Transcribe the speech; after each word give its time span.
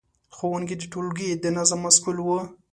ښوونکي 0.35 0.75
د 0.77 0.83
ټولګي 0.91 1.29
د 1.43 1.45
نظم 1.57 1.79
مسؤل 1.85 2.17
وو. 2.21 2.39